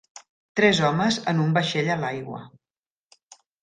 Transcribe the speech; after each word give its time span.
Tres 0.59 0.79
homes 0.87 1.21
en 1.33 1.45
un 1.45 1.53
vaixell 1.59 1.95
a 1.99 2.01
l'aigua. 2.07 2.45